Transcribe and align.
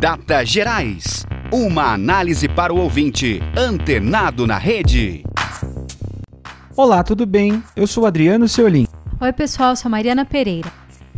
Data 0.00 0.42
Gerais. 0.46 1.26
Uma 1.52 1.92
análise 1.92 2.48
para 2.48 2.72
o 2.72 2.78
ouvinte 2.78 3.38
antenado 3.54 4.46
na 4.46 4.56
rede. 4.56 5.22
Olá, 6.74 7.04
tudo 7.04 7.26
bem? 7.26 7.62
Eu 7.76 7.86
sou 7.86 8.06
Adriano 8.06 8.48
Seolim. 8.48 8.86
Oi, 9.20 9.32
pessoal, 9.34 9.76
sou 9.76 9.90
Mariana 9.90 10.24
Pereira. 10.24 10.72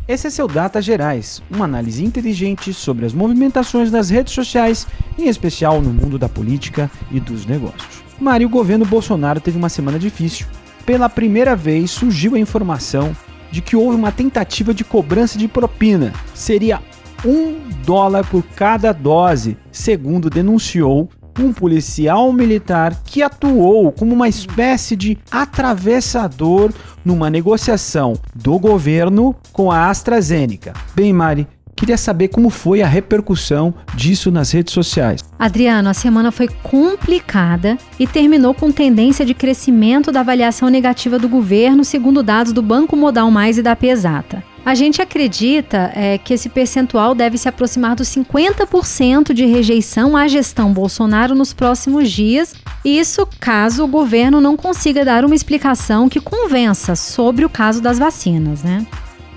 Esse 0.09 0.27
é 0.27 0.31
seu 0.31 0.49
Data 0.49 0.83
Gerais, 0.83 1.41
uma 1.49 1.65
análise 1.65 2.05
inteligente 2.05 2.75
sobre 2.75 3.07
as 3.07 3.15
movimentações 3.15 3.89
nas 3.93 4.11
redes 4.11 4.35
sociais, 4.35 4.85
em 5.17 5.29
especial 5.29 5.81
no 5.81 5.93
mundo 5.93 6.19
da 6.19 6.29
política 6.29 6.91
e 7.13 7.21
dos 7.21 7.47
negócios. 7.47 8.03
Mário, 8.19 8.49
o 8.49 8.51
governo 8.51 8.85
Bolsonaro 8.85 9.41
teve 9.41 9.57
uma 9.57 9.69
semana 9.69 9.97
difícil. 9.97 10.45
Pela 10.85 11.09
primeira 11.09 11.55
vez 11.55 11.93
surgiu 11.93 12.35
a 12.35 12.39
informação 12.41 13.17
de 13.53 13.61
que 13.61 13.77
houve 13.77 13.95
uma 13.95 14.11
tentativa 14.11 14.75
de 14.75 14.83
cobrança 14.83 15.39
de 15.39 15.47
propina. 15.47 16.13
Seria 16.35 16.81
um 17.25 17.69
dólar 17.85 18.27
por 18.27 18.43
cada 18.43 18.93
dose, 18.93 19.57
segundo 19.71 20.29
denunciou 20.29 21.09
um 21.39 21.53
policial 21.53 22.33
militar 22.33 23.03
que 23.05 23.23
atuou 23.23 23.91
como 23.91 24.15
uma 24.15 24.29
espécie 24.29 24.95
de 24.95 25.19
atravessador 25.31 26.73
numa 27.05 27.31
negociação 27.31 28.15
do 28.35 28.59
governo 28.59 29.35
com 29.53 29.71
a 29.71 29.89
AstraZeneca. 29.89 30.75
Bem, 30.95 31.13
Mari, 31.13 31.49
Queria 31.83 31.99
saber 31.99 32.29
como 32.29 32.49
foi 32.49 32.81
a 32.81 32.87
repercussão 32.87 33.75
disso 33.93 34.31
nas 34.31 34.53
redes 34.53 34.73
sociais. 34.73 35.25
Adriano, 35.37 35.89
a 35.89 35.93
semana 35.93 36.31
foi 36.31 36.47
complicada 36.47 37.77
e 37.99 38.07
terminou 38.07 38.55
com 38.55 38.71
tendência 38.71 39.27
de 39.27 39.35
crescimento 39.35 40.13
da 40.13 40.21
avaliação 40.21 40.69
negativa 40.69 41.19
do 41.19 41.29
governo, 41.29 41.85
segundo 41.85 42.23
dados 42.23 42.53
do 42.53 42.63
Banco 42.63 42.97
Modal 42.97 43.33
Mais 43.33 43.59
e 43.59 43.63
da 43.63 43.75
Pesata. 43.75 44.45
A 44.65 44.77
gente 44.77 45.03
acredita 45.03 45.91
é, 45.97 46.19
que 46.19 46.33
esse 46.33 46.49
percentual 46.49 47.17
deve 47.17 47.37
se 47.37 47.49
aproximar 47.49 47.97
dos 47.97 48.07
50% 48.11 49.33
de 49.33 49.45
rejeição 49.45 50.17
à 50.17 50.29
gestão 50.29 50.73
Bolsonaro 50.73 51.35
nos 51.35 51.53
próximos 51.53 52.09
dias, 52.13 52.55
isso 52.85 53.27
caso 53.41 53.83
o 53.83 53.89
governo 53.89 54.41
não 54.41 54.57
consiga 54.57 55.05
dar 55.05 55.25
uma 55.25 55.35
explicação 55.35 56.09
que 56.09 56.21
convença 56.21 56.95
sobre 56.95 57.45
o 57.45 57.51
caso 57.51 57.81
das 57.81 57.99
vacinas, 57.99 58.63
né? 58.63 58.87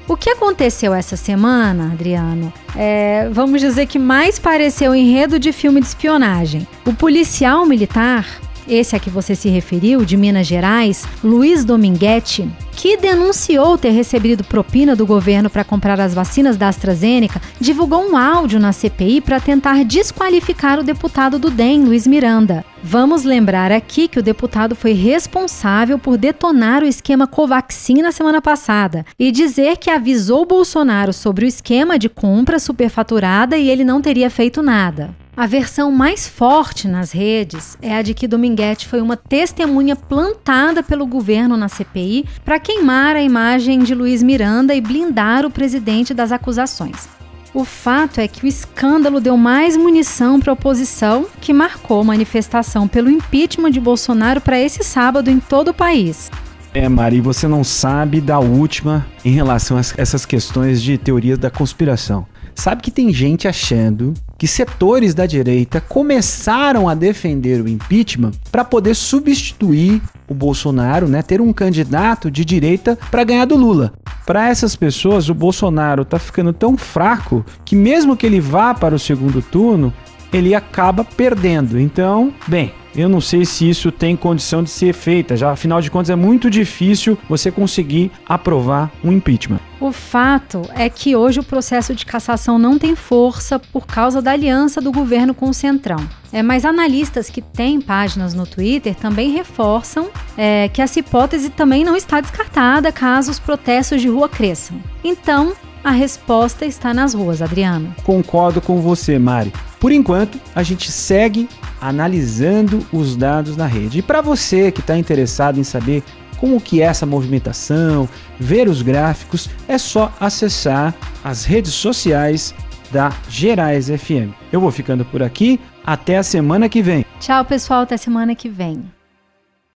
O 0.08 0.16
que 0.16 0.30
aconteceu 0.30 0.94
essa 0.94 1.17
semana, 1.17 1.92
Adriano, 1.92 2.53
é, 2.75 3.28
vamos 3.31 3.59
dizer 3.59 3.88
que 3.88 3.98
mais 3.98 4.38
pareceu 4.38 4.94
enredo 4.94 5.39
de 5.39 5.52
filme 5.52 5.81
de 5.81 5.88
espionagem. 5.88 6.67
O 6.86 6.94
policial 6.94 7.66
militar 7.66 8.25
esse 8.68 8.96
a 8.96 9.00
que 9.00 9.10
você 9.10 9.36
se 9.36 9.50
referiu, 9.50 10.04
de 10.04 10.18
Minas 10.18 10.48
Gerais, 10.48 11.06
Luiz 11.24 11.64
Dominguete, 11.66 12.50
que 12.76 12.98
denunciou 12.98 13.78
ter 13.78 13.92
recebido 13.92 14.44
propina 14.44 14.96
do 14.96 15.06
governo 15.06 15.50
para 15.50 15.64
comprar 15.64 16.00
as 16.00 16.14
vacinas 16.14 16.58
da 16.58 16.68
AstraZeneca, 16.68 17.42
divulgou 17.60 18.04
um 18.10 18.18
áudio 18.18 18.60
na 18.60 18.72
CPI 18.72 19.22
para 19.22 19.40
tentar 19.40 19.84
desqualificar 19.86 20.80
o 20.80 20.84
deputado 20.84 21.40
do 21.40 21.50
DEM, 21.50 21.86
Luiz 21.86 22.06
Miranda. 22.06 22.66
Vamos 22.84 23.24
lembrar 23.24 23.72
aqui 23.72 24.08
que 24.08 24.20
o 24.20 24.24
deputado 24.24 24.76
foi 24.76 24.92
responsável 24.92 25.98
por 25.98 26.18
detonar 26.18 26.84
o 26.84 26.88
esquema 26.88 27.26
Covaxin 27.26 28.02
na 28.02 28.12
semana 28.12 28.42
passada 28.42 29.06
e 29.18 29.32
dizer 29.32 29.78
que 29.78 29.90
avisou 29.90 30.46
Bolsonaro 30.46 31.12
sobre 31.12 31.46
o 31.46 31.48
esquema 31.48 31.98
de 31.98 32.10
compra 32.10 32.60
superfaturada 32.60 33.58
e 33.58 33.70
ele 33.70 33.84
não 33.84 34.02
teria 34.02 34.30
feito 34.30 34.62
nada. 34.62 35.16
A 35.38 35.45
versão 35.45 35.91
mais 35.91 36.30
forte 36.30 36.88
nas 36.88 37.11
redes 37.11 37.78
é 37.81 37.94
a 37.94 38.02
de 38.02 38.14
que 38.14 38.25
Dominguete 38.25 38.88
foi 38.88 39.02
uma 39.02 39.17
testemunha 39.17 39.94
plantada 39.94 40.81
pelo 40.81 41.05
governo 41.05 41.58
na 41.58 41.67
CPI 41.67 42.25
para 42.45 42.58
queimar 42.58 43.17
a 43.17 43.22
imagem 43.22 43.80
de 43.80 43.94
Luiz 43.94 44.23
Miranda 44.23 44.73
e 44.73 44.80
blindar 44.80 45.45
o 45.45 45.52
presidente 45.52 46.13
das 46.13 46.31
acusações. 46.31 47.09
O 47.53 47.66
fato 47.66 48.22
é 48.22 48.30
que 48.30 48.45
o 48.45 48.47
escândalo 48.47 49.19
deu 49.19 49.36
mais 49.36 49.75
munição 49.75 50.39
para 50.39 50.52
a 50.52 50.53
oposição, 50.53 51.25
que 51.41 51.52
marcou 51.52 52.02
manifestação 52.02 52.88
pelo 52.88 53.09
impeachment 53.09 53.72
de 53.72 53.80
Bolsonaro 53.81 54.39
para 54.39 54.58
esse 54.58 54.86
sábado 54.86 55.30
em 55.30 55.41
todo 55.41 55.69
o 55.69 55.73
país. 55.73 56.31
É, 56.73 56.88
Mari, 56.88 57.19
você 57.19 57.45
não 57.45 57.63
sabe 57.63 58.22
da 58.22 58.40
última 58.40 59.06
em 59.24 59.31
relação 59.31 59.78
a 59.78 59.81
essas 59.97 60.25
questões 60.25 60.81
de 60.81 60.97
teorias 60.97 61.38
da 61.38 61.50
conspiração. 61.50 62.25
Sabe 62.56 62.81
que 62.81 62.91
tem 62.91 63.12
gente 63.12 63.50
achando 63.50 64.13
que 64.38 64.47
setores 64.47 65.13
da 65.13 65.25
direita 65.25 65.79
começaram 65.79 66.88
a 66.90 66.94
defender 66.94 67.62
o 67.62 67.68
impeachment 67.68 68.31
para 68.51 68.66
poder 68.66 68.96
substituir 68.96 70.01
o 70.28 70.34
Bolsonaro, 70.34 71.07
né, 71.07 71.22
ter 71.22 71.41
um 71.41 71.53
candidato 71.53 72.29
de 72.29 72.44
direita 72.44 72.97
para 73.12 73.24
ganhar 73.24 73.45
do 73.45 73.56
Lula. 73.56 73.94
Para 74.25 74.50
essas 74.50 74.75
pessoas, 74.75 75.29
o 75.29 75.34
Bolsonaro 75.34 76.01
está 76.01 76.18
ficando 76.18 76.51
tão 76.51 76.75
fraco 76.75 77.45
que 77.63 77.75
mesmo 77.75 78.18
que 78.18 78.25
ele 78.25 78.40
vá 78.40 78.74
para 78.74 78.95
o 78.95 79.00
segundo 79.00 79.41
turno, 79.41 79.94
ele 80.31 80.53
acaba 80.53 81.03
perdendo. 81.03 81.80
Então, 81.80 82.34
bem, 82.47 82.74
eu 82.96 83.09
não 83.09 83.19
sei 83.19 83.44
se 83.44 83.69
isso 83.69 83.91
tem 83.91 84.16
condição 84.16 84.63
de 84.63 84.69
ser 84.69 84.94
feita, 84.94 85.36
já 85.36 85.52
afinal 85.52 85.81
de 85.81 85.91
contas 85.91 86.09
é 86.09 86.16
muito 86.16 86.50
difícil 86.50 87.18
você 87.28 87.52
conseguir 87.52 88.09
aprovar 88.28 88.90
um 89.03 89.12
impeachment. 89.12 89.59
O 89.81 89.91
fato 89.91 90.62
é 90.74 90.90
que 90.90 91.16
hoje 91.16 91.41
o 91.41 91.44
processo 91.44 91.94
de 91.94 92.06
cassação 92.06 92.58
não 92.58 92.80
tem 92.80 92.96
força 92.96 93.59
por 93.59 93.86
causa 93.86 94.22
da 94.22 94.31
aliança 94.31 94.80
do 94.80 94.91
governo 94.91 95.34
com 95.34 95.50
o 95.50 95.53
Centrão. 95.53 96.00
É, 96.31 96.42
mas 96.42 96.63
analistas 96.63 97.30
que 97.30 97.42
têm 97.42 97.81
páginas 97.81 98.34
no 98.34 98.47
Twitter 98.47 98.96
também 98.96 99.31
reforçam 99.31 100.07
é, 100.38 100.69
que 100.69 100.81
essa 100.81 101.00
hipótese 101.00 101.50
também 101.50 101.84
não 101.84 101.96
está 101.96 102.22
descartada 102.22 102.92
caso 102.92 103.30
os 103.30 103.40
protestos 103.40 104.02
de 104.02 104.07
rua 104.07 104.30
cresçam. 104.30 104.78
Então, 105.03 105.53
a 105.84 105.92
resposta 105.92 106.66
está 106.66 106.94
nas 106.94 107.13
ruas, 107.13 107.42
Adriano. 107.42 107.94
Concordo 108.03 108.59
com 108.59 108.81
você, 108.81 109.19
Mari. 109.19 109.53
Por 109.80 109.91
enquanto, 109.91 110.40
a 110.53 110.63
gente 110.63 110.91
segue 110.91 111.47
analisando 111.80 112.86
os 112.91 113.16
dados 113.16 113.56
na 113.56 113.66
rede. 113.66 114.00
E 114.00 114.02
para 114.02 114.22
você 114.22 114.72
que 114.72 114.80
está 114.80 114.97
interessado 114.97 115.59
em 115.59 115.63
saber 115.63 116.03
como 116.38 116.59
que 116.59 116.81
é 116.81 116.86
essa 116.86 117.06
movimentação, 117.06 118.09
ver 118.40 118.68
os 118.68 118.81
gráficos, 118.81 119.50
é 119.68 119.78
só 119.78 120.12
acessar 120.19 120.94
as 121.24 121.46
redes 121.46 121.74
sociais 121.74 122.53
da 122.91 123.12
Gerais 123.30 123.88
FM. 123.88 124.34
Eu 124.52 124.59
vou 124.59 124.72
ficando 124.72 125.03
por 125.06 125.24
aqui, 125.24 125.59
até 125.86 126.18
a 126.18 126.24
semana 126.24 126.69
que 126.69 126.81
vem. 126.81 127.06
Tchau, 127.19 127.44
pessoal, 127.46 127.81
até 127.81 127.97
semana 127.97 128.36
que 128.36 128.50
vem. 128.50 128.94